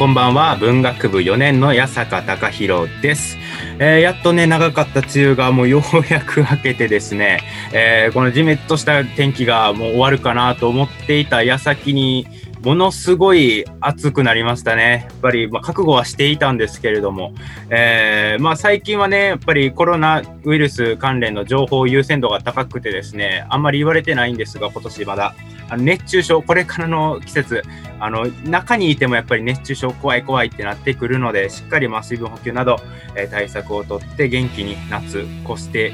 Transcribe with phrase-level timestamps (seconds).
[0.00, 0.56] こんばんは。
[0.56, 3.36] 文学部4年の八坂隆弘です、
[3.78, 7.42] えー、やっとね長かった梅雨がもうようやく明けてですね、
[7.74, 12.26] えー、このじめっとした天気がもう終わるかなと思っていた矢先に
[12.62, 15.06] ものすごい暑くなりましたね。
[15.08, 17.32] やっぱり、まあ、覚悟はしていたんですけれども、
[17.70, 25.34] えー、まあ、最近はね、やっぱりコロナウイルス関連の情報優先度が高くてですね、あんまり言われてないんですが、今年まだ。
[25.70, 27.62] あの熱中症、これからの季節、
[27.98, 32.78] あの中にいてもやっぱり熱中症怖い怖いってなってくるので、しっかりま水分補給など、
[33.14, 35.92] えー、対策をとって元気に夏越して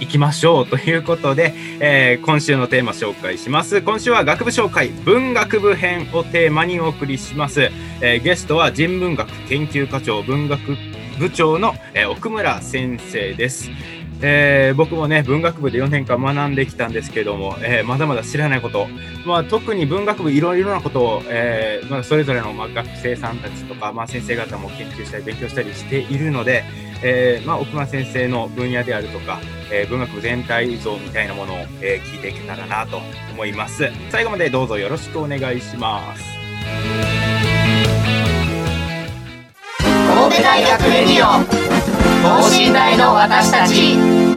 [0.00, 3.80] いきましょうということで、えー、今週のテーマ紹介します。
[3.80, 7.70] 今週は学部紹介文学部編をテーマにお送りします。
[8.02, 10.60] えー、ゲストは人文学研究課長文学
[11.18, 13.70] 部長の、えー、奥村先生です。
[14.22, 18.88] えー、僕もね文学部で4年間学んできたんですけども、えー、まだまだ知らないこと、
[19.26, 26.64] まあ、特に文学部いろいろなことを、えーまあ、それぞれの、まあ、学生さんたちとか、まあ、先生方も研究したり勉強したりしているので、
[27.02, 33.00] えーまあ、奥間先生の分野であるとか、えー、文学全体像みたいなものを、えー、聞いていけたらなと
[33.32, 33.90] 思います。
[34.10, 36.24] 最後までどうぞよろしくお願いします。
[40.08, 41.44] 神戸大学レディオ
[42.22, 44.35] 等身大の私たち。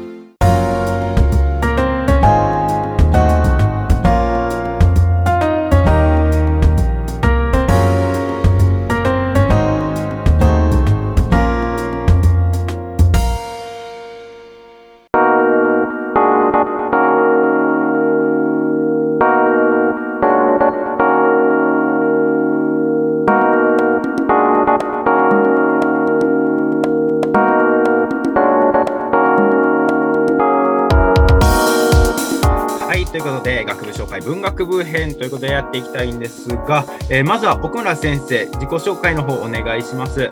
[34.21, 40.29] 文学部編ということでやっていきたいんですが、えー、まずは奥村先生、自己紹介の方お願いします。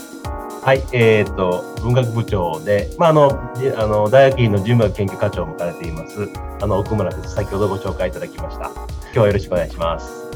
[0.63, 6.27] はい、えーと、文学部長で、まあ、あのあの大学院の人文学研究課長もされています
[6.61, 7.35] あの奥村です。
[7.35, 8.65] 先ほどご紹介いただきました。
[8.65, 10.27] 今日はよろしくお願いします。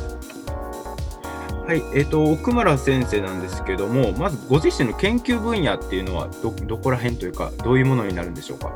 [1.68, 8.72] はい、えーと、奥村先生なんですけども、まずご自身の研究分野っていうのはど、どこら辺というか、どういうものになるんでしょうか？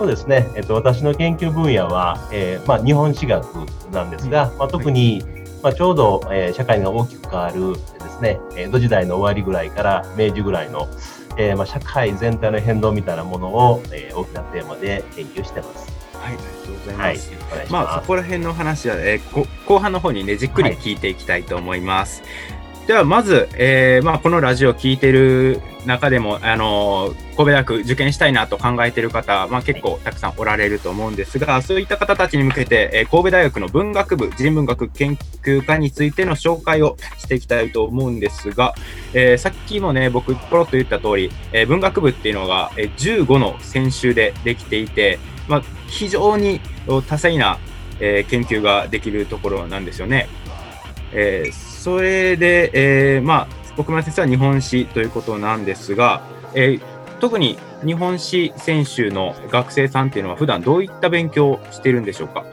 [0.00, 3.44] そうですね、えっと、私の研究分野は、えーまあ、日本史学
[3.92, 5.22] なんですが、まあ、特に、
[5.62, 10.88] まあ、ちょうど、えー、社会が大きく変わるですね、江戸時代の終わりぐらいから明治ぐらいの、
[11.36, 15.92] えーまあ、社会全体の変動みたいなものを、えー、大きなテーマで研究してます。
[16.14, 17.30] はい、ありがとうございます。
[17.54, 22.22] はい、まあ、そこら辺の話は、えー、後半の方にね、じっくり聞いていきたいと思います。
[22.22, 22.59] はい
[22.90, 38.74] ではまず、えーまあ、このラジオを聞いている中でも、あの神戸大学受験したいなと考えている方、まあ、結構たくさんおられると思うんですが、そういった方たちに向けて、えー、神戸大学の文学部人文学研究科についての紹介をしていきたいと思うんですが、
[39.14, 47.60] えー、さっきもね僕ポロッと言った通り、えー、文学部っていうのが、えー、15の選修でできていて、まあ、非常に多彩な、
[48.00, 50.28] えー、研究ができるところなんですよね。
[51.12, 53.48] えーそれで、えー、まあ、
[53.78, 56.20] 奥村先生は日本史ということなんですが、
[56.54, 56.82] えー、
[57.20, 57.56] 特に
[57.86, 62.44] 日本史専修の学生さんっていうのは、普段どういった勉強をしてるんでしょうか？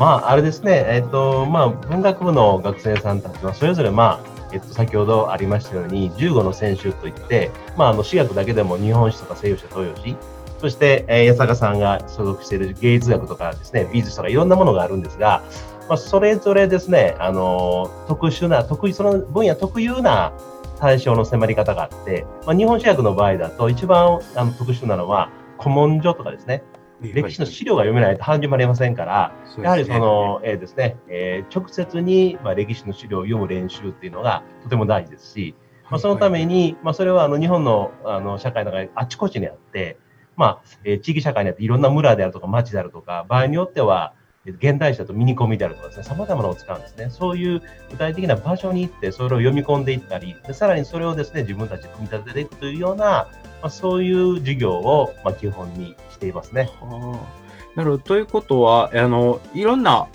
[0.00, 10.16] まあ、あれですね、えっ、ー、と、まあ、文学部の学生さんたちは、それぞれ、まあ、えっと、先ほどありましたように、15の専修といって、まあ、あの、私学だけでも日本史とか西洋史と、東洋史、
[10.58, 15.44] そして、えー、八坂さんが所属している芸術学とかですね、美術とかいろんなものがあるんですが、
[15.88, 20.32] まあ、それぞれですね、あの特殊な、得意、その分野特有な
[20.78, 26.62] 対象の迫り方があって、まあ、日本史学の場合だと一番あの特殊なのは古文書とかですね、
[27.00, 29.32] 歴史の資料が読めないと始まりませんから、
[29.62, 35.54] やはりその、えー、ですね、えー、直接に、まあ、歴史の資料を読む練習っていうのがとても大事ですし、
[35.90, 39.98] まあ、そのために、まあ、それはあの日本のあの社会の中にあちこちにあって、
[40.36, 47.10] まあ、えー地域社会にあっていろんな村であるとか町であるとか、場合によっては、えー現代史だとミニコミであるとかですね、様々なのを使うんですね。
[47.10, 53.28] そういう具体的な場所に行って、それを読み込んでいったり、でさらにそれをですね、自分たちで組み立てていくというような、ま
[53.62, 56.70] あ、そういう授業を、まあ、基本にしていますね。
[56.80, 57.42] はあ
[57.76, 58.02] なるほど。
[58.02, 60.08] ということは、あの、いろんな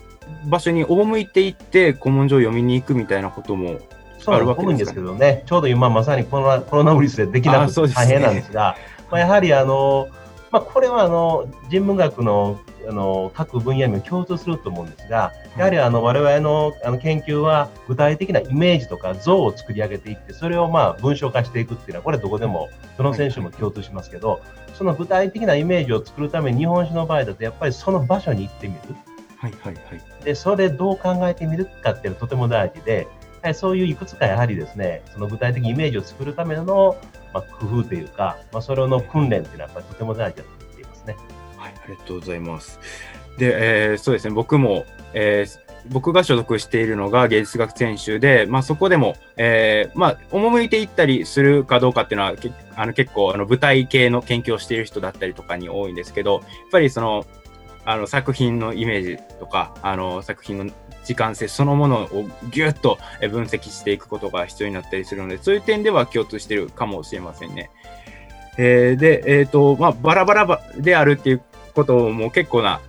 [0.46, 3.80] 場所に赴いていって、古文書を読みに行くみたいなことも、
[4.20, 8.76] そうなんです多いんですけどね、ちょうど今まさにコロナコロナウイルスでできなくて大変なんですが、
[9.10, 10.10] まあ、やはりあの、
[10.52, 24.42] まあ、これはあの人文学のあの各分野にも共通すると思うんですが、やはりあの我々のあの研究は具体的なイメージとか像を作り上げていって、それをまあ文章化していくっていうのは、これどこでも、どの選手も共通しますけど、
[24.74, 28.80] その具体的なイメージを作るために日本史の場合だと、やっぱりその場所に行ってみる。
[29.36, 30.24] はいはいはい。
[30.24, 33.08] で、それでどう考えてみるかっていうのはとても大事で、
[33.42, 36.98] はいそういういくつかやはりですね、その具体的イメージを作るための、
[37.34, 41.16] まあ、工夫というか、まあ、それの訓練っていうのはやっぱりとても大事だと思っていますね。
[41.58, 42.80] はい、ありがとうございます。
[43.38, 56.42] で、えーそうですね、僕も、えー僕が所属しているのが芸術学専修で、まあ、そこでも、えーまあ、赴いていったりするかどうかっていうのは、けあの結構あの舞台系の研究をしている人だったりとかに多いんですけど、やっ
[56.72, 57.26] ぱりその
[57.86, 60.74] あの作品のイメージとか、あの作品の
[61.08, 67.70] 時間性そのものをぎゅっとえ分析していくことが必要になったりするので、そういう点では共通しているかもしれませんね。
[68.58, 71.42] えーで、えっ、と、まあ、バラバラばであるっていう
[71.74, 72.82] ことも結構な、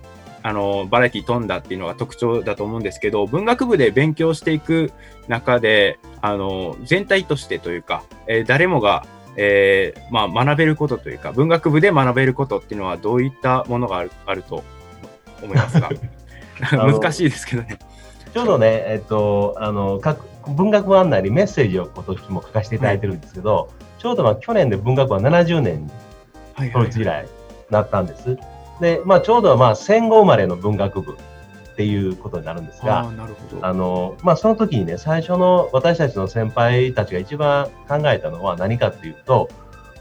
[0.43, 4.91] あの、バラエティ飛んだっていうのが特徴だと思うんですけど、文学部で勉強していく
[5.29, 9.05] 中で、あの、全体としてというか、えー誰もが、
[9.37, 14.65] えーまあ、学べることというか、文学部で学べることっていうのはどういったものがあるあると
[15.41, 15.89] 思いますか？
[16.75, 17.79] の難しいですけどね。
[18.33, 25.91] ちょうどね、えっと、あの、各文学部案内にメッセージを今年も書かせていただいてるんですけど、ちょうどまあ去年で文学部は70年に
[26.53, 27.27] はい統一以来
[27.69, 28.37] なったんです。
[28.79, 33.65] で、まあちょうどはまあ戦後生まれの文学部っていうことになるんですが、ああ、なるほど。
[33.65, 39.47] あの、まあ、その時にね、最初の私たちの先輩たちが一番考えたのは何かっていうと、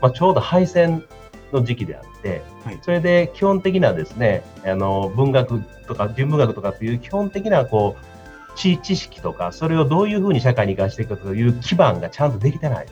[0.00, 1.04] まあ、ちょうど敗戦
[1.52, 8.07] の時期であって、はいそれで基本的なですね、あの、文学とか人文学とかっていう基本的なこう、
[8.58, 12.76] 知知識とか、それをどういうふうに社会に生かしていくかという基盤がちゃんとできてない。
[12.78, 12.86] はい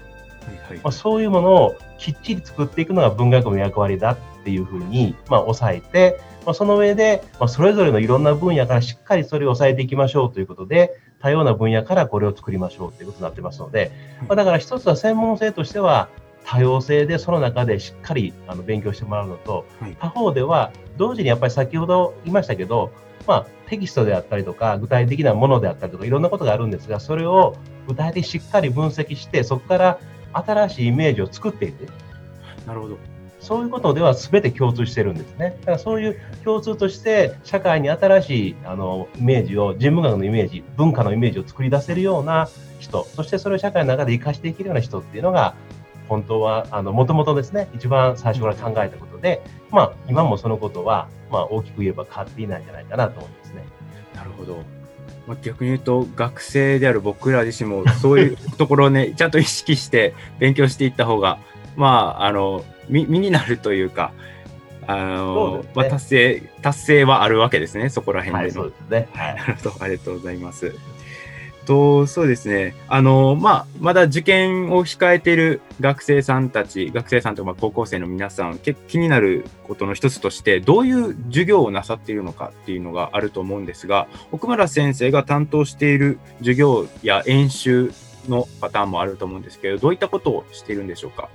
[0.68, 13.90] はいまあ、そういうものをきっちり作っていくのが文学部の役割だっていうふうに、まあ、抑えて、まあ、その上で、まあ、それぞれのいろんな分野からしっかりそれを抑えていきましょうということで、多様な分野からこれを作りましょうということになってますので、
[14.28, 16.08] まあ、だから一つは専門性としては、
[16.46, 22.92] 多様性でその中でしっかりあの勉強してもらうのと、はい他方では同時にやっぱり先ほど言いましたけど、
[23.26, 27.56] まあ、テキストであったりとか具体的なものであったりとかいろんなことがあるんですがそれを
[27.86, 29.98] 具体的にしっかり分析してそこから
[30.32, 31.88] 新しいイメージを作っていく
[32.66, 32.98] なるほど。
[33.40, 35.56] そういうことでは全て共通してるんですね。
[35.60, 42.48] だからそういう共通として社会に新しいあのイメージを人文学のイメージ文化のイメージを作り出せるような
[42.80, 45.54] 人そしてそれを社会の中で生かしていけるような人っていうのが
[46.08, 53.64] 本当はあのもともとですね一番最初から考えたことで、まあ、今もそのことは、まあ、大きく言えば変わっていないんじゃないかなと思いますね。
[54.14, 54.76] なるほど。
[55.26, 61.38] まあ、逆に言うと、学生である僕ら自身も、そういうところをね、 ちゃんと意識して勉強していった方が、
[61.74, 64.12] まあ、あの、身身になるというか、
[64.86, 68.62] あの、ねまあ、達成、達成はあるわけですね、そこら辺はい、での。
[68.62, 69.08] そうですね。
[69.12, 70.74] はい なるほど、ありがとうございます。
[71.66, 72.74] と、そうですね。
[72.88, 87.92] あの、まあ、まだ受験を控えている学生さんたち、学生さんとかまあ高校生の皆さん、け気になることの一つとして、どういう授業をなさっているのかっていうのがあると思うんですが、奥村先生が担当している授業や演習
[88.28, 91.28] のパターンもあると思うんですけど、どういったことをしているんでしょうか？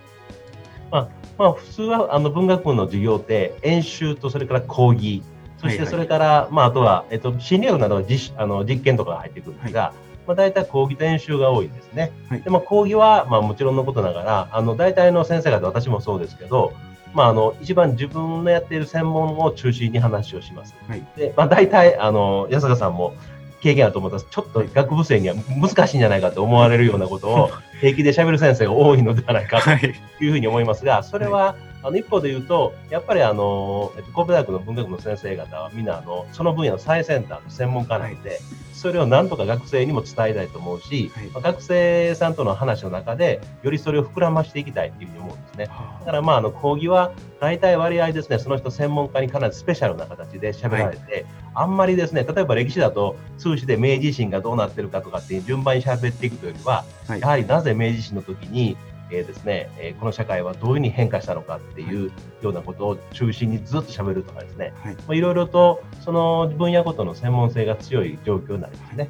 [0.91, 5.23] まあ、普通はあの文学部の授業って演習とそれから講義
[5.57, 9.93] そしはいはいてそれから、まあ、あとは、えっと、心理学などは実あの実験とかが入ってくるんですが、
[10.31, 12.11] まあ、大体講義と演習が多いんですね。
[12.29, 16.73] はいでまあ、講義は、まあ、もちろんのことながらあの大体の先生方私もそうですけど、
[17.13, 20.73] まあ、あの一番自分のやっている専門を中心に話をします。
[20.87, 23.13] はいでまあ、大体あの安坂さんも
[23.61, 29.93] 経験あると思ったらちょっと学部生には難しいんじゃないかと思われるようなことを 平気で喋る先生が多いのではないかとはい。
[30.21, 38.39] いうふうに思いますが、それは、あの一方で言うと、やっぱりあの、えっと、神戸大学の文学部の先生方はみんなあの、その分野の最先端の専門家なので、
[38.73, 41.25] それをなんとか学生にも伝えたいと思うし、はい。
[41.27, 45.65] まあ学生さんとの話の中で、よりそれを膨らましていきたいっていうふうに思うんですね。
[45.65, 57.19] だからまあ、あの、講義は、大体割合ですね、その人専門家にかなりスペシャルな形で喋られて、あんまりですね、例えば歴史だと、通史で明治維新がどうなってるかとかっていう順番に喋っていくというよりは、はい。
[57.19, 58.77] やはりなぜ明治維新の時に、
[59.11, 64.73] えーですねえーこの社会はどういうふうに変化したのかっていうようなことを中心にずっと喋るとかですね、
[65.07, 69.09] はいろいろとその分野ごとの専門性が強い状況になりますね。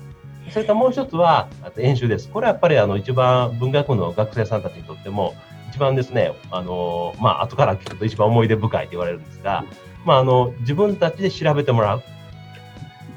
[0.50, 2.30] それからもう一つはあと演習です。
[2.30, 5.34] これはやっぱりあの一番文学部の学生さんたちにとっても
[5.70, 9.64] 一番ですね、あのまあ後から聞くと一番思い出深いと言われるんですが、
[10.04, 12.04] まああの自分たちで調べてもらう。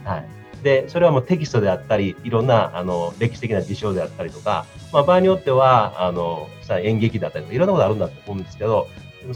[0.04, 0.33] はい。
[0.64, 8.88] で、それはもうテキストであったり、いろんなあの歴史的な事象であったりとか、まあ場合によってはあのさ演劇だったりとかいろんなことあるんだと思うんですけど、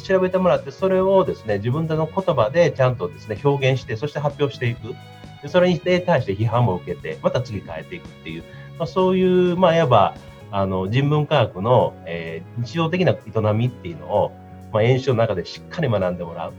[0.05, 4.95] 調べてもらってそれをですね自分たちの言葉でちゃんとですね表現してそして発表していく。
[5.43, 8.43] でそれに対して批判も受けて、また次変えていくっていう、
[8.79, 10.17] まあ、そういう、まあ、いわば、
[10.51, 14.33] あの、人文科学の、えー日常的な営みっていうのを、
[14.73, 16.53] まあ、演習の中でしっかり学んでもらう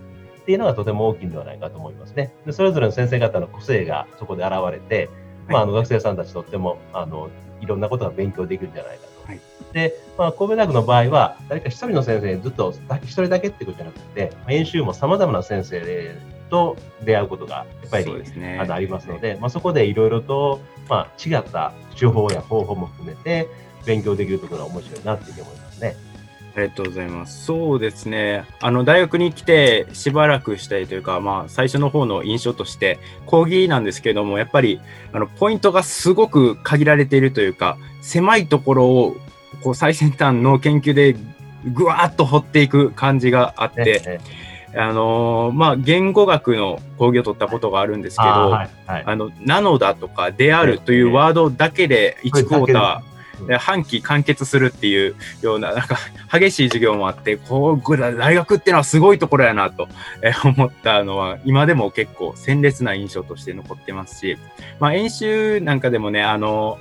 [0.49, 2.33] っていうのがとても大きいんではないかと思いますね。
[2.47, 5.07] でそれぞれの先生方の個性がそこで現れて、
[5.47, 7.29] まあ、あの学生さんたちとっても、あの、
[7.61, 9.27] いろんなことが勉強できるんじゃないかと。
[9.27, 9.39] はい
[9.73, 16.15] で、まあ、神戸大学の場合は、誰か一人の先生にずっとだ一人だけってことじゃなくて、演習も様々な先生
[16.49, 18.05] と出会うことがやっぱり
[18.59, 23.47] あのありますので、まあ、そこでいろいろと、まあ、違った手法や方法も含めて
[23.85, 26.08] 勉強できるところが面白いなっていうふうに思いますね。
[26.55, 27.45] ありがとうございます。
[27.45, 28.45] そうですね。
[28.61, 34.81] あの、大学に来てしばらくしたいというか、まあ、最初の方の印象として、講義なんですけども、やっぱり、
[35.13, 39.17] あの、ポイントがすごく限られているというか、狭いところを、
[39.63, 41.15] こう、最先端の研究で、
[41.73, 44.19] ぐわーっと掘っていく感じがあって、ね
[44.75, 53.08] あのーまあ、言語学の講義を取ったことがあるんですけど、あーはいはいあの、なのだとか、であるというワードだけで1クォーター、で
[53.59, 55.97] 半期完結するっていうような、なんか
[56.31, 59.87] 激しい授業もあって、こう、大学っていうのはすごいところやなと
[60.21, 64.37] えー思ったのは、今でも結構鮮烈な印象として残ってますし、
[64.79, 66.77] まあ演習なんかでもね、あの、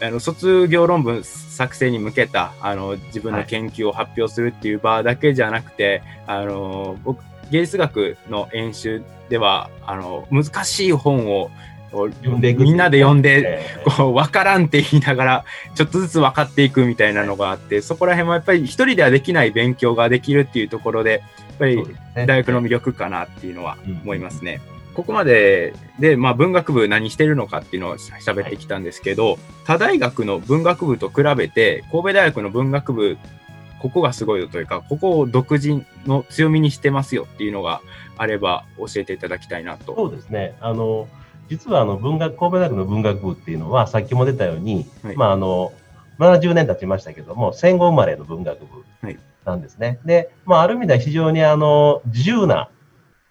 [0.00, 7.22] あの卒業論文作成に向けたあの自分の研究を発表するっていう場だけじゃなくて、あの僕
[7.52, 11.50] 芸術学の演習ではあの難しい本を
[11.92, 15.44] 読んでいくみんなで読んでえーこう、わからんって言いながら、
[15.74, 21.84] ちょっとずつ分かっていくみたいなのがあって、そこら辺もやっぱり一人ではできない勉強ができるっていうところで、やっぱり
[22.14, 24.60] 大学の魅力かなっていうのはうん思いますね。
[24.94, 33.16] ここまでで、まあ、文学部何してるのかっていうのをし喋ってきたんですけど、他大学の文学部と比べて、神戸大学の文学部、
[33.80, 37.80] ここがすごいよというか、ここを独自の強みにしてますよっていうのが
[38.18, 39.94] あれば教えていただきたいなと。
[39.96, 40.54] そうですね。
[40.60, 41.08] あの、
[41.52, 45.16] 実はあの文学、神戸大学の文学部っていうのは、さっきも出たように、はい。
[45.16, 45.74] まああの、
[46.18, 49.18] 70年経ちましたけども、戦後生まれの文学部はい。
[49.44, 50.00] なんですね。
[50.06, 52.70] で、まあある意味では非常にあの、自由な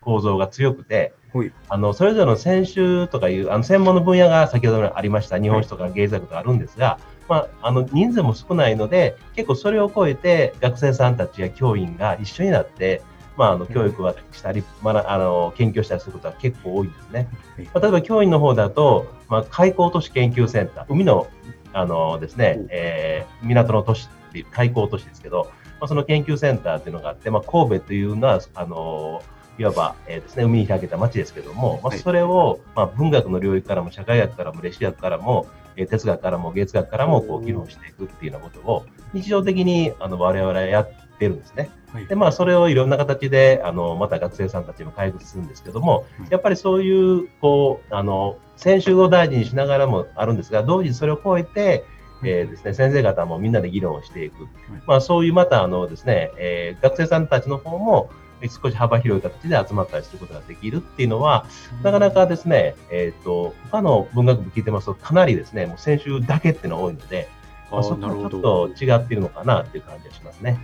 [0.02, 1.52] 構造が強くて、はい。
[1.68, 13.02] あの、それぞれの専修とかいう、あの、専門の分野が先ほどありました、日本史とか芸術学とかあるんですが、まあ、あの、人数も少ないので、結構それを超えて、学生さんたちや教員が一緒になって、
[13.42, 17.28] まあ、あの、教育をしたり、まあ、あの、研究したりすることは結構多いんですね。
[17.74, 21.26] まあ、例えば教員の方だと、まあ、開港都市研究センター、海の、
[21.74, 29.24] あのですね、えー港の都市っていう開港都市ですけど、まあ、その研究センターっていうのがあって、まあ、神戸というのは、あの
[29.58, 31.98] いわば、えーですね、海に開けた街ですけども、まあ、はい。
[32.00, 40.90] それを、まあ、文学の領域からも社会学からも歴史学からも、えー哲学からも芸術学からもこう議論していくっていうようなことを日常的にあの我々はやっ
[41.22, 41.70] てるんですね。
[41.94, 51.86] はいで、まあ、それをいろんな形で、あの、また学生さんたちも開発するんですけどもうん、やっぱりそういう、こう、あの、先週を大事にしながらもあるんですが、同時にそれを超えて、
[52.24, 54.48] えーですね、先生方もみんなで議論をしていく。
[54.88, 58.10] まあ、そういうまた、あのですね、えー学生さんたちの方も、
[58.42, 61.46] えー少し幅広い形で集まったりすることができるっていうのは、
[61.84, 67.28] なかなかですね、えっ、と、他の文学部聞いてますと、かなりですね、もう先週だけっていうのが多いので、
[67.72, 70.60] まあ、そこはちょっと違っているのかなっていう感じがしますね。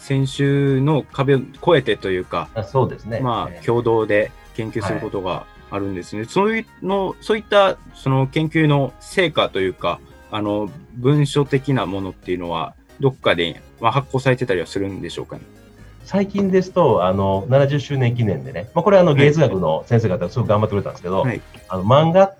[0.00, 3.20] 先週の壁を越えてというか、あそうですね。
[3.20, 6.24] まあ、えー共同で研究することがあるんですね。
[6.24, 15.42] そういうの、そういったその研究の成果というか、あの、文書的なものっていうのは、どっかで、まあ、発行されてたりはするんでしょうかね？
[16.04, 22.36] 最近ですと、あの、70周年記念でね、まあ、これはあの、芸術学の先生方がすごく頑張ってくれたんですけど、はいあの、漫画っ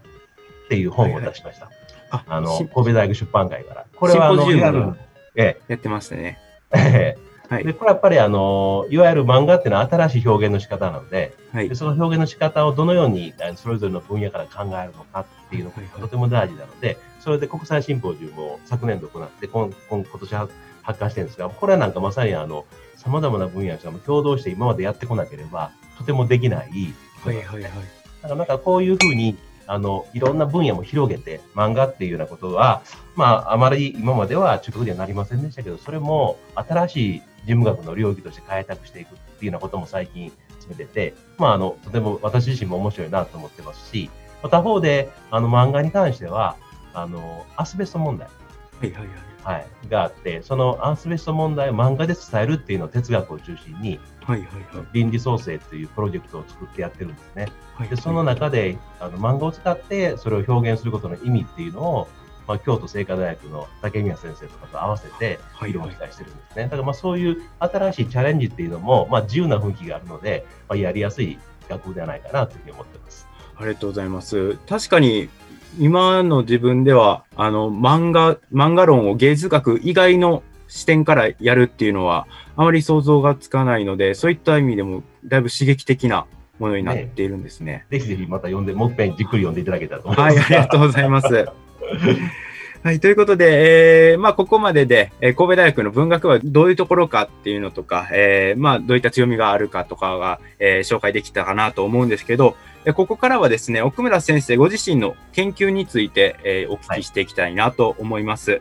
[0.69, 1.71] ていう本を出しました。
[2.11, 3.87] ああの、し神戸大学出版会から。
[3.95, 4.99] これはあの、シンポジウムいわゆる
[5.37, 6.39] えやってましたね。
[7.51, 11.75] え、はいで、これはやっぱりあの、いわゆる漫画っていうのは新しい表現の仕方なので、はいで。
[11.75, 20.49] その表現の仕方をどのようにそれぞれの分野から考えるのかっていうのがとても大事なので、それで国際シンポジウムを昨年度行って、今今今年は
[20.83, 22.65] 発刊してるんですが、これはなんかまさにあの、
[22.97, 26.95] 様々な分野の人が共同して今までやってこなければ、とてもできない。
[27.25, 27.63] はいはいはい。
[27.63, 27.83] だか
[28.29, 32.83] らなんかこういうふうに、あの、いろんな分野も広げて、漫画っていうようなことは、
[33.15, 40.31] まあ、あまり今までは中核にはなりませんでしたけど、それも新しい事務学の領域として開拓していくっていうようなことも最近
[40.61, 44.11] 進めてて、まあ、あの、とても私自身も面白いなと思ってますし、
[44.43, 46.57] 他方で、あの、漫画に関しては、
[46.95, 48.29] あの、アスベスト問題。
[48.81, 49.31] はいはいはい。
[49.43, 57.45] はい、があって、そのアスベスト問題を漫画で伝えるっていうのを哲学を中心に、はいはいはい、倫理創生というプロジェクトを作ってやってるんですね。
[57.45, 62.09] はいはい、でその中であの漫画を使ってそれを表現することの意味っていうのを、
[62.51, 66.65] まあ、京都精華大学の竹宮先生とかと合わせて議論したりしてるんですね。
[66.65, 71.39] だからまあそういう新しいチャレンジっていうのも、まあ、自由な雰囲気があるので、まあ、やりやすい
[71.69, 73.29] 学部ではないかなというふうに思ってます。
[73.57, 74.57] ありがとうございます。
[74.69, 75.29] 確かに
[75.79, 82.27] 今の自分では、あの、漫画、漫画論を芸術学以外の視点からやるっていうのは、
[82.57, 86.27] あまり想像がつかないので、そういった意味でも、だいぶ刺激的な
[86.59, 87.73] ものになっているんですね。
[87.73, 90.39] ねぜひぜひまた読んで、もう一遍じっくり読んでいただけたらと思います。
[90.39, 91.47] はい、ありがとうございます。
[92.83, 102.57] はい、ということで、えー、まあ、ここまでで、えー、神戸大学の文学部はどういうところかっていうのとか、えー、まあ、どういった強みがあるかとかが、え、紹介できたかなと思うんですけど、
[102.87, 108.53] えここからはですね、奥村先生ご自身の研究について、え、お聞きしていきたいなと思います。
[108.53, 108.61] はい、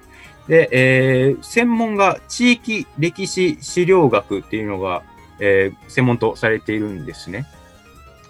[0.50, 5.01] で、え、専門が地域歴史資料学っていうのが、
[5.39, 7.45] えー、専門とされているんですね。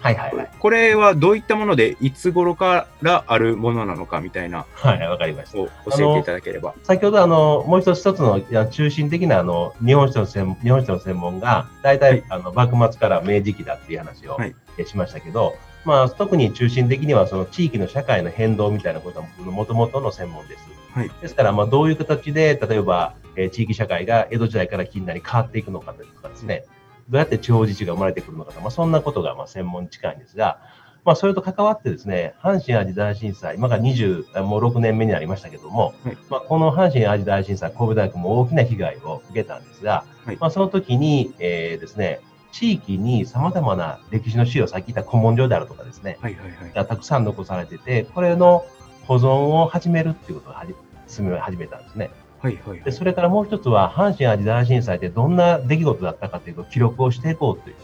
[0.00, 0.50] はいはいはい。
[0.58, 4.64] これはどういったもので、いつ頃からあるものなのかみたいな。
[4.72, 5.58] はい、わかりました。
[5.58, 6.74] 教えていただければ。
[6.82, 8.40] 先ほど、あの、もう一つ一つの
[8.70, 14.54] 中心的な、あの、日本史の専門、日本史の専門が、大体、はい、あの、幕末から明治期だっていう話を、はい、
[14.86, 15.54] しましたけど、
[15.84, 20.68] まあ、特に中心的には、その地域の社会の変動みたいなことは、もともとの専門です。
[20.92, 26.64] はい、ですから、まあ、どういう形で、例えば、えー、地域社会が江戸時代から近代に変わっていくのかとかですね、
[27.10, 30.60] どうやって地方自治が生まれてくるのかと、まあ、そんなことがまあ専門に近いんですが、
[31.04, 42.20] まあ、それと関わってですね、阪神・淡路大震災、今が20、もう6年目になりましたけども、はい、まあ、この阪神・淡路大震災、神戸大学も大きな被害を受けたんですが、はい、まあ、その時に、えー、ですね、
[42.52, 48.64] 地域に様々な歴史の資料、さっき言った古文書であるとかですね、はいはいはい、がたくさん残されてて、これの
[49.06, 50.62] 保存を始めるっていうことを
[51.08, 52.10] 進め始めたんですね。
[52.42, 57.76] はいはい、はい、でそれからもう一つは、阪神・淡路大震災ってどんな出来事だったかというと、記録をしていこうという、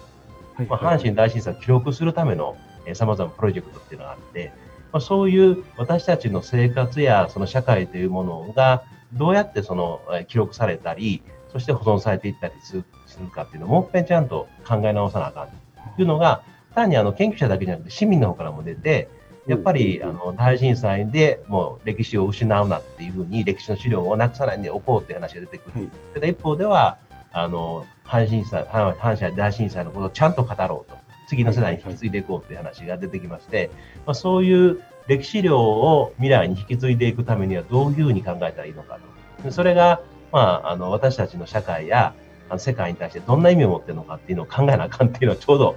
[0.55, 2.57] はいはい、まあ、阪神大震災を記録するための
[2.95, 4.53] さまざまなプロジェクトっていうのがあって、
[4.93, 12.85] まあ、そういう私たちの生活やその社会というものがどうやってその記録されたり、そして保存されていったりする
[13.31, 15.49] かっていうのをもう一遍ちゃんと考え直さなあかん
[15.97, 16.43] というのが、
[16.75, 19.09] 単にあの研究者だけじゃなくて市民の方からも出て、
[19.47, 25.83] やっぱり、あの、大震災でもう歴史を失うなっていうふうに、歴史の資料をなくさないでおこうって話が出てくる。
[25.83, 26.99] はい、ただ一方では、
[27.33, 30.97] あの、阪神災、阪神大震災のことをちゃんと語ろうと。
[31.29, 33.71] 次の世代に引き継いでいこうっていう話が出てきまして、
[34.07, 38.99] まあ、そういう歴史量を未来に引き継いでいくためにはどういうふうに考えたらいいのか
[39.43, 39.51] と。
[39.51, 40.01] それが、
[40.33, 42.15] まあ、あの、私たちの社会や
[42.59, 45.77] 世界に対してどんな意味を持っているのかっていうのを考えなあかんっていうのはちょうど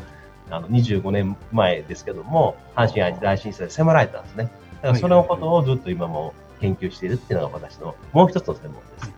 [0.50, 4.52] あの25年前ですけども、阪神・淡路大震災で迫られたんですね。
[4.82, 9.14] だからそのことをずっと今も研究しているっていうのが私のもう一つの専門です。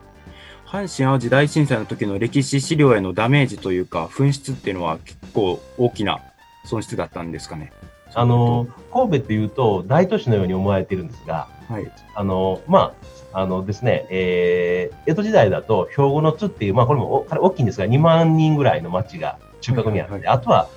[0.65, 6.19] 阪神・淡路大震災の時の歴史資料へのダメージというか、紛失っていうのは結構大きな
[6.65, 7.73] 損失だったんですかね。
[8.13, 12.93] あの、神戸っていうと大都市のように思われているんですが、はい、あの、ま
[13.33, 20.69] あ、あのですね、えー、江戸時代だと兵庫の津っていう、まあこれも大きいんですが、2万人ぐらいの町が中核にあって、はいはい、あとは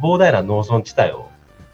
[0.00, 1.30] 膨大な農村地帯を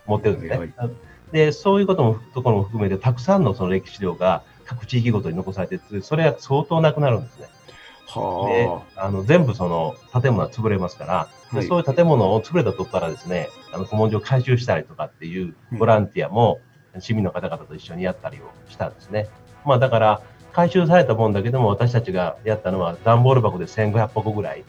[0.06, 0.58] 持ってるんですね。
[0.58, 0.90] はいはい、
[1.32, 7.46] で、そういうことも、ところも含めて、たくさんのその歴史量が各地域ごとに残されてて、それは相当なくなるんですね。
[8.06, 16.60] はあ、であの全部その建物は潰れますから、はい、そういう建物を潰れたとこからですね、あの古文書を回収したりとかっていうボランティアも、
[16.98, 19.28] 市民の方々と一緒にやったりをしたんですね。
[19.64, 24.64] まあだから、回収されたもんだけども、私たちがやったのは段ボール箱で1500箱ぐらい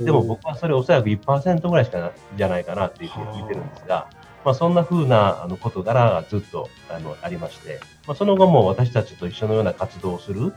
[0.00, 4.08] でも僕はそれおそらく1%ぐらいしかじゃないかなっていうふうに見てるんですが、
[4.44, 10.52] まあ、そんな風なあの事柄がずっとあのありまして、まあ、その後も私たちと一緒のような活動をする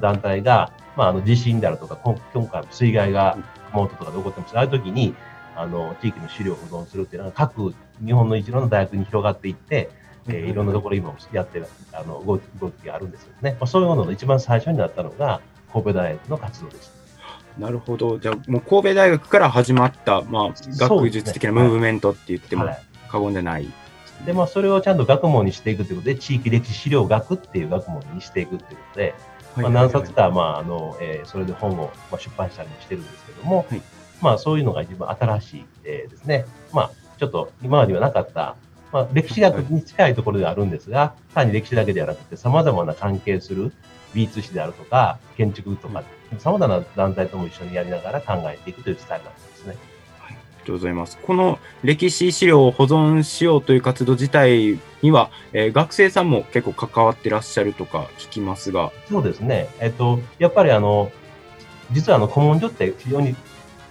[0.00, 3.38] 団体が、まあ、あの地震であるとか、今回水害が
[3.70, 5.14] 熊本とかで起こってますああいう時に、
[5.54, 9.90] あの、地域の資料を保存するっていうのは各日本の一郎の大学に広がっていって、
[10.28, 13.52] えー、いろんなところ今もやってる、あの、動き動きがあるんですよね。
[13.52, 15.40] まあ、そういうものの一番最初になったのが、
[15.72, 16.95] 神戸大学の活動です。
[17.58, 18.18] なるほど。
[18.18, 22.68] じゃあ、もう神戸大学から始まった、まあ、学術的なムーブメントって言っても
[23.08, 23.66] 過言でない。
[24.24, 29.14] で、まあ、それをちゃんと学問にしていくということで、地域歴史資料学っていう学問にしていくということで、
[29.56, 33.82] まあ、何冊か、まあ、あの、えー、それで本を、まあ、出版したりもしてるんですけども、はい、
[34.20, 36.44] まあ、そういうのが一番新しい、えー、ですね。
[36.72, 38.56] まあ、ちょっと今まではなかった、
[38.92, 43.72] まあ、歴史学に近いところではあるんですが、単に歴史だけではなくて、様々な関係する
[44.14, 46.02] 美術史であるとか、建築とか、
[46.38, 49.76] 様々な団体とも一緒にやりながら考えていくというスタイルなんですね。
[50.24, 51.18] ありがとうございます。
[51.22, 59.68] この歴史資料を保存しようという活動自体には、えー学生さんも結構関わってらっしゃるとか聞きますが、そうですね。
[59.80, 61.10] えっと、やっぱりあの、
[61.92, 63.36] 実はあの古文書って非常に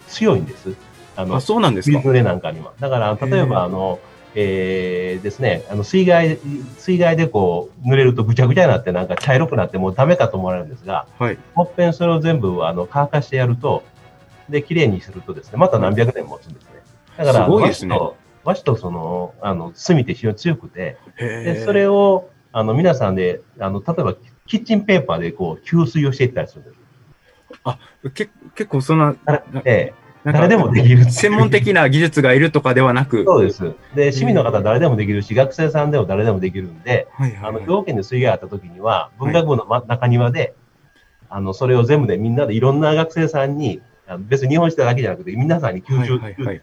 [0.07, 0.73] 強いんです。
[1.15, 2.73] あのあ、、そうなんですかなんかには。
[2.79, 6.37] だから、例えばあの、えーですね、あの水害、
[6.77, 11.37] 水害でこう濡れるとぐちゃぐちゃになってなんか茶色くなってもうダメかと思われるんですが、はい。
[11.55, 13.83] もっぺんそれを全部あの乾かしてやると、
[14.49, 16.69] で、綺麗にするとですね、また何百年持つんですね。
[17.17, 17.97] だから、すごいですね
[18.43, 26.75] 和紙と、その、あの、墨って非常に強くて、へで、それを、あの、皆さんで、あの、例えば、キッチンペーパーでこう、吸水をしていったりするんです。
[28.13, 29.15] け結構そんな、
[29.65, 33.73] ええ誰でもできる専門的な技術がいるとかではなく、そうです。
[33.93, 37.53] で、市民の方は誰でもできるし、学生さんでも誰でもできるんで、あの、はいはい。
[37.55, 40.55] はい条件で水害あった時には、文学部のま中庭で、
[41.29, 46.61] あの、それを全部でみんなでいろんな学生さんに、あの別に日本史だけじゃなくて、皆さんに吸収、はいはいはい。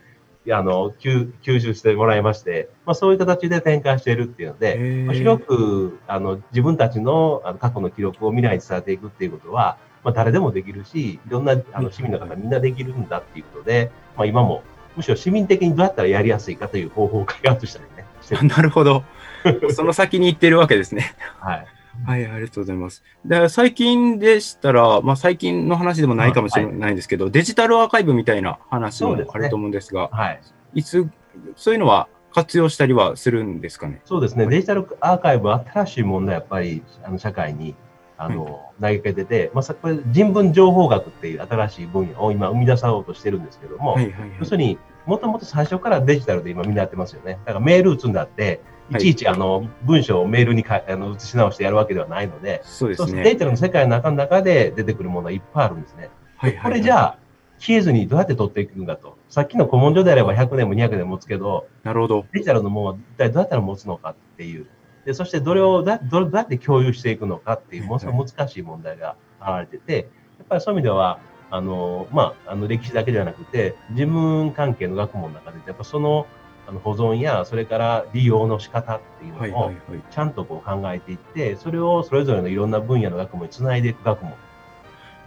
[0.51, 14.63] あの吸吸収してもらいまして、まあ、そういう形で展開しているっていうので、まあ広くあの自分たちの過去の記録を未来に伝えていくっていうことは、まあ、誰でもできるし、いろんなあの市民の方みんなできるんだっていうことで、まあ、今も
[14.97, 18.45] むしろ市民的にどうやったらやりやすいかという方法を開発したりね、 してる。
[18.45, 19.05] なるほど。
[19.75, 21.15] その先に行ってるわけですね。
[21.41, 21.67] はい。
[22.07, 23.03] はい、ありがとうございます。
[23.25, 30.41] で最近でしたら、まあ、最近の話でもないかもしれないんですけど、デジタルアーカイブみたいな話もあると思うんですが、はい。
[30.75, 31.09] いつ、
[31.55, 34.01] そういうのは活用したりはするんですかね？
[34.05, 37.75] そうですね、デジタルアーカイブは新しい問題やっぱりあの社会に
[38.23, 43.97] あの、投げかけてて、まあ、さこれ人文情報学っていう新しい分野を今生み出そうとしてるんですけども。
[44.39, 47.39] 要するにもともと最初からデジタルで今みんなやってますよね。
[47.45, 53.23] だからメール打つんだって、いちいちあの文章をメールにかあの写し直してやるわけではないので、そうですね。
[53.23, 56.11] デジタルの世界の中の中で出てくるものはいっぱいあるんですね。
[56.37, 57.19] はいはいはいこれじゃあ、
[57.59, 59.17] 消えずにどうやって取っていくんだと。
[59.29, 62.27] さっきの古文書であれば100年も200年も持つけど、なるほど。
[62.33, 64.67] デジタルのものは一体どうやったら持つのかっていう。
[65.05, 71.19] で、そしてどれをどどどうやって共有していくのかっていう、ものすごく難しい問題が現れてて、やっぱりそういう意味では、
[71.51, 76.27] あの、まあ、あの、歴史だけではなくて、人文関係の学問の中で、やっぱその、
[76.67, 79.73] あの、保存や、それから利用の仕方っていうのを。
[80.11, 84.35] ちゃんとこう考えていって、それをそれぞれのいろんな分野の学問につないでいく学問っ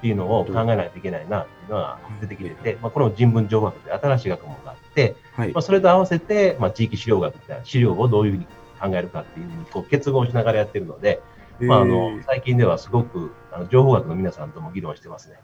[0.02, 5.54] ていうのを考えないといけないなっていうのが出てきてて、まあ、これも人文情報学で新しい学問があって、はい。
[5.54, 8.48] まあ、それと合わせて、まあ、地域資料学みたいな資料をどういうふうに
[8.80, 11.22] 考えるかっていうふうにこう結合しながらやってるので、
[11.60, 15.38] まあ、あの最近ではすごくあの情報学の皆さんとも議論してますね。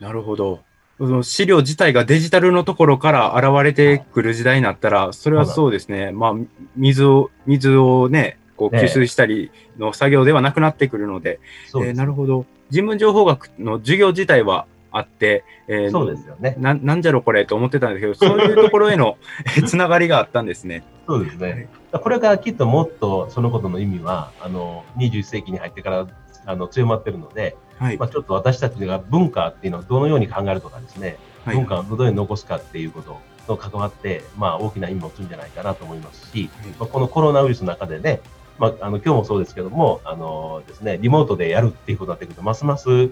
[0.00, 0.60] なるほど。
[0.98, 6.12] その資料自体がデジタルのところから現れてくる時代になったら、それはそうですね。
[6.12, 6.32] まあ、
[6.76, 11.40] 水を、水をね、こうね吸水したりの作業ではなくなってくるので、
[11.74, 12.46] えーなるほど。
[12.70, 16.54] 人文情報学の授業自体はあって、えーそうですよね。
[16.58, 19.16] ななんじゃろこれと思ってたんですけど、そういうところへの
[19.56, 20.84] えーつながりがあったんですね。
[21.08, 21.68] そうですね。
[21.98, 26.06] これからきっともっとそのことの意味は、あの、21世紀に入ってから
[26.46, 27.98] あの強まってるので、はい。
[27.98, 31.56] まあ、ちょっと私たちが文化っていうのをどのように考えるとかですね、はい。
[31.56, 38.20] 文化をどのように残すかっていうことと関わって、まあ、大きな意味を持つんじゃないかなと思いますし、まあ、このコロナウイルスの中でね、
[38.58, 43.10] まあ、あの今日もそうですけども、あのですね、リモートでやるっていうことになってくると、ますます、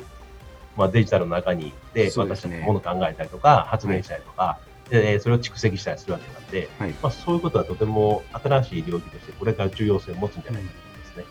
[0.77, 2.57] まあ、デジタルの中にでそうですね。
[2.57, 4.59] 私たちものを考えたりとか、発明したりとか、
[5.01, 11.25] でそれを蓄積したりするわけなんで、はいまあ、そういうことはとても新しい領域として、これから重要性を持つんじゃないかと思いますね。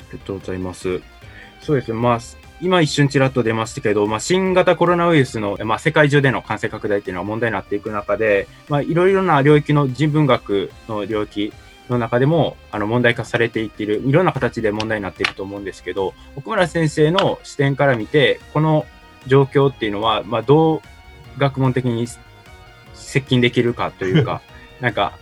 [0.00, 1.00] ありがとうございます。
[1.60, 1.98] そうですね。
[1.98, 2.18] まあ、
[2.60, 11.52] 今一瞬ちらっと出ましたけど、まあ、新型コロナウイルスの、まあ、世界中での感染拡大っていうのは問題になっていく中で、まあ、いろいろな領域の人文学の領域
[11.88, 18.86] の中でも、あの、問題化されていっている、いろんな形で問題になっていくと思うんですけど、奥村先生の視点から見て、この
[19.26, 20.80] 状況っていうのは、まあ、どう
[21.38, 22.06] 学問的に
[22.96, 24.40] 接近できるかというか、
[24.80, 25.12] なんか、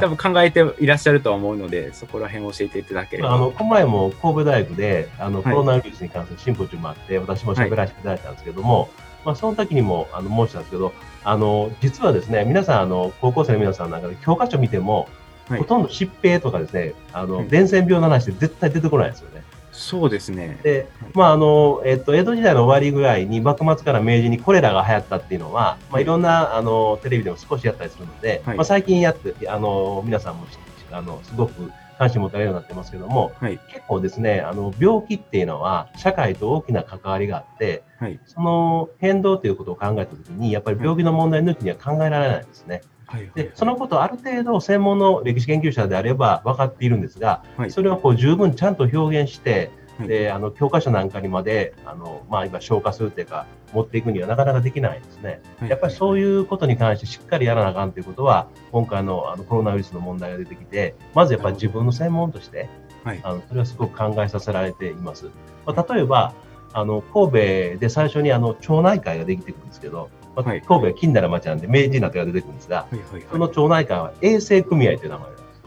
[0.00, 3.34] 多分考えていらっしゃるとは思うので、そこら辺を教えていただければ。
[3.34, 5.52] あの、この前も神戸大学で、あの、はい。
[5.52, 8.02] コロナウイルスに関するシンポジウムあって、私も喋らせてい。
[8.02, 8.88] ただいたんですけども、
[9.24, 10.92] まあ、その時にも、あの、申したんですけど、
[11.24, 15.08] あの、実はですね、皆さん、あの、高校生の皆さんなんかで教科書見ても、
[15.48, 15.58] はい。
[15.58, 17.48] ほとんど疾病とかですね、あの、はい。
[17.48, 19.41] 伝染病の話って絶対出てこないですよね。
[19.72, 20.58] そうですね。
[20.62, 30.46] で、まあ、あの、えっと、江戸時代の終わりぐらいに、幕末から明治にコレラが流行ったっていうのは、まあ、いろんな、あの、テレビでも少しやったりするので、はいまあ、最近やって、あの、皆さんも、
[30.90, 33.58] あの、すごく関心持たれるようになってますけども、はい。
[33.68, 38.20] 結構ですね、あの、病気っていうのは、社会と大きな関わりがあって、はい。
[38.26, 42.82] その変動ということを考えたときに、やっぱり病気の問題抜きには考えられないんですね。
[43.12, 55.42] はいはいで、そのことをある程度専門の歴史研究者であれば分かっているんですが、はいそれをこう十分ちゃんと表現して、はいであの教科書なんかにまであの、まあ、今消化するというか持っていくにはなかなかできないですね。
[55.68, 56.42] やっぱりそういう。
[56.52, 62.68] ことに関してしっかりやらなあかんということは今回のあのコロナウイルスの問題が出てきてまずやっぱり自分の専門として
[63.04, 63.20] はい。
[63.22, 65.30] あのそれはすごく考えさせられています。
[65.66, 66.34] まあ、例えば
[66.72, 67.32] あの神戸
[67.78, 73.54] で最初にあの町内会ができてくるんですけど、まあはい神戸は近代の町なんで明治になってから出てくるんですが、はいはいそのはい。
[73.54, 75.62] 町内会は衛生組合という名前なんです。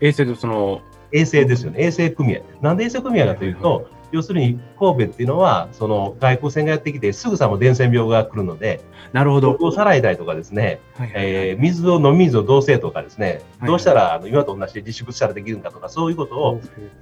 [0.00, 0.80] 衛生とその、
[1.12, 1.84] 衛生ですよね。
[1.84, 2.40] 衛生組合。
[2.62, 8.80] なんで衛生組合かというと、はいは要するに神戸っていうのは、その外国船がやってきて、すぐさま伝染病が来るので、
[9.12, 9.52] なるほど。
[9.52, 16.60] 毒をさらいたりとかですね、はいはいはいえー水を飲み水を同性とかですね、はいどうしたらあの今と同じで自粛したらできるのかとか、そういうことを、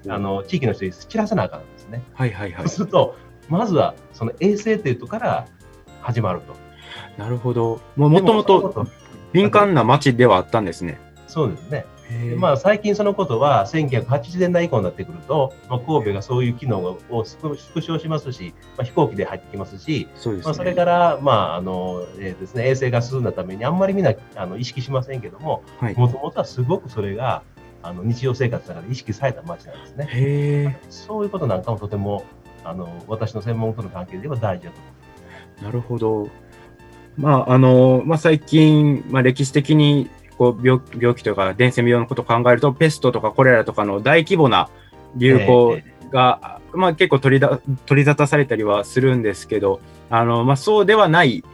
[0.08, 2.02] あの地域の人に知らせなあかんんですね。
[2.12, 2.68] はいはいはいそう。
[2.68, 3.16] すると、
[3.48, 5.46] まずはその衛生というとから
[6.08, 6.56] 始まると。
[7.18, 7.82] なるほど。
[7.94, 8.86] ももともと
[9.32, 10.98] 敏感な町ではあったんですね。
[11.26, 11.84] そうですね。
[12.38, 20.40] まあ、最近そのことは1980年代以降になってくると、まあ、神戸がそういう機能を縮縮小しますし、まあ、飛行機で入ってきますし、そね。
[20.42, 25.94] まあ、それから、まああのえーですね、衛生が進んだためにあんまりみんなあの意識しませんけどもはい。
[25.94, 27.42] もともとはすごくそれが
[27.82, 30.80] あの日常生活の中で意識された街なんですね。
[30.88, 32.24] そういうことなんかもとても
[32.64, 34.92] あの私の専門との関係では大事だと思い
[35.62, 36.28] なるほど。
[37.16, 44.70] まあ、あの、まあ、最近、まあ、歴史的に、こう病、病気とか伝染病のことを考えると、ペストとかコレラとかの大規模な
[45.16, 51.44] 流行えが、まあ、結構取りだ取り沙汰されたりはするんですけど、あの、まあ、そうではない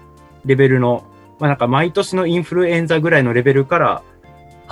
[0.44, 1.04] レベルの、
[1.38, 4.02] まあ、なんか毎年のインフルエンザぐらいのレベルから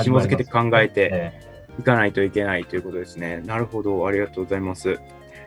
[0.00, 1.40] 紐付けて考えてえ
[1.80, 3.42] いかないといけないということですね。
[3.46, 4.06] なるほど。
[4.06, 4.98] ありがとうございます。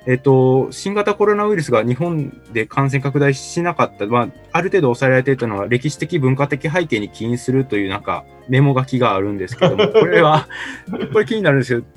[0.07, 10.47] えっと、新型コロナウイルスが日本で感染拡大しなかった、まあ、ある程度抑えられていたのは、歴史的文化的背景に起因するという、なんか、メモ書きがあるんですけども、 これは、
[11.11, 11.87] これ気になるんですけど、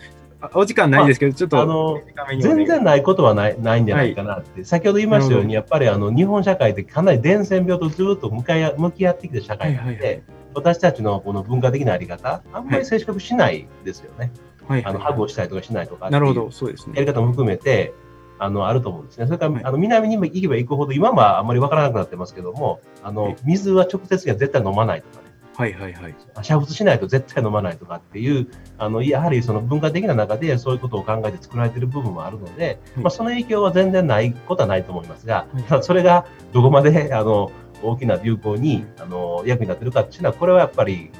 [0.40, 2.00] あお時間ないんですけど、ちょっと、あの
[2.40, 10.22] 全然ないことはないないんじゃないかなって、先ほど言いましたように、やっぱりあの日本社会ってかなり伝染病とずっと向かい合向き合ってきた社会なので、はいはいはい。
[10.54, 14.18] 私たちのこの文化的なあり方、あんまり接触しないですよね。
[14.18, 17.12] はいあのハグをしたりとかしないとか、なるほど、そうですやりね。
[17.12, 17.94] 方も含めて、
[18.38, 19.26] あの、あると思うんですね。
[19.26, 19.64] それから、はい。
[19.64, 23.36] あの、南に行けば行くほど、今はあんまりわからなくなってますけども、あの、はい。
[23.44, 26.14] 水は直接には絶対飲まないとかね、はいはいはい。
[26.36, 33.04] 煮沸しないと絶対飲まないとかっていう、あの、やはりその文化的な中でそういうことを考えて作られている部分もあるので、はい。
[33.04, 37.50] まあ、その影響は全然ないことはないと思いますがはい、ただそれがどこまで、 あの、
[37.82, 41.10] 大きな流行に、あの、役に立ってるかっていうのは、これはやっぱり、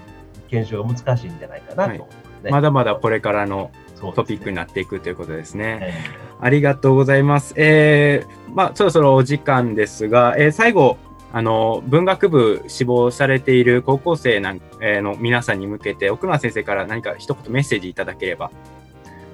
[0.48, 2.50] 検証が難しいんじゃないかなと思いますね。
[2.50, 3.70] まだまだこれからの
[4.14, 5.78] トピックになっていくということですね。
[5.82, 7.54] えありがとうございます。
[7.56, 10.96] えー、まあ、そろそろお時間ですが、えー最後、
[11.32, 18.50] あの、文学部志望されている高校生なん、えーの皆さんに向けて、奥村先生から何か一言メッセージいただければ。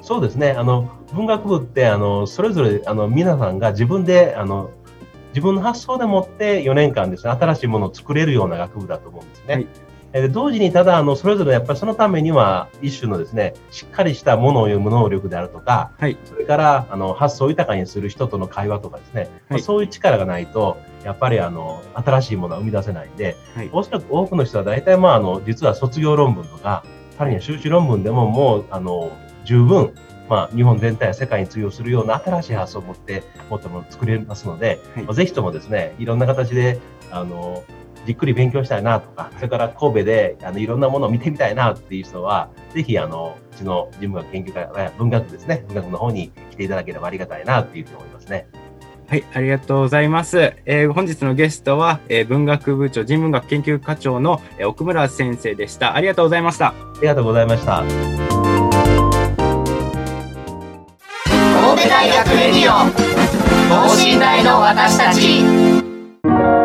[0.01, 0.51] そうですね。
[0.53, 4.71] あの、文学部って、あの、それぞれ、あの、皆さんが自分で、あの、
[5.29, 9.55] 自分の発想でもって4年間ですね、新しいものを作れるような学部だと思うんですね。
[9.55, 9.67] はい
[10.15, 16.17] えー同時に、ただ、あの、それぞれやっぱりそのためには、一種のですね、しっかりしたものを読む能力であるとか、はい。
[16.25, 23.71] それから、あの、発想を豊かにする人との会話とかですね、まあそういう力がないと、やっぱり、あの、新しいものは生み出せないんで、はい。
[23.73, 26.85] おそらく多くの人は大体、まあ、あの、実は卒業論文とか、
[27.19, 29.11] さらには修士論文でももう、あの、
[29.45, 29.95] 十分、
[30.29, 36.79] まあ、日本全体や世界に通用するような新しい発想を持って、もっとも作れますので、はいまあぜひともですね、いろんな形で、
[37.11, 37.65] あの、
[38.07, 48.47] じっくり勉強したいなとか、それから神戸であのいろんなものを見てみたいなっていう人は、ぜひあのうちの人文学研究会、え文学部ですね、文学部の方に来ていただければありがたいなっていうふうに思いますね。
[49.07, 50.55] はい、ありがとうございます。
[50.65, 55.95] えー本日のゲストは、えー文学部長、人文学研究課長の、えー奥村先生でした。
[55.95, 56.69] ありがとうございました。
[56.69, 57.83] ありがとうございました。
[61.65, 62.91] 神戸大学レディオ
[63.69, 66.64] 等身大の私たち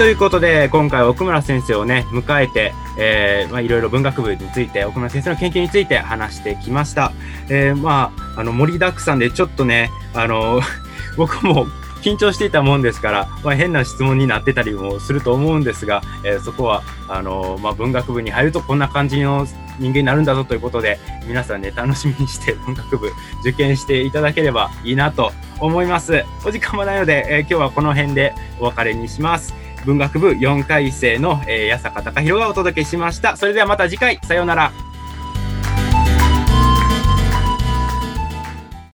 [0.00, 7.12] ということで、今回は奥村先生をね、迎えて、えーまあ、いろいろ文学部について、奥村先生の研究について話してきました。
[7.50, 10.62] えーまあ、あの、盛りだくさんで、ちょっとね、あの、
[11.18, 11.66] 僕も
[12.00, 19.46] 緊張していたもんですから、まあ、変な質問になってたりもすると思うんですが、えーそこはあのまあ、文学部に入るとこんな感じの
[19.78, 33.36] 人間になるんだぞということで皆さんね楽しみにして文学部受験していただければいいなと思いますお時間もないので、えー今日はこの辺でお別れにします文学部4回生の、えー、矢坂隆弘がお届けしました。
[33.36, 34.18] それではまた次回。
[34.22, 34.89] さようなら。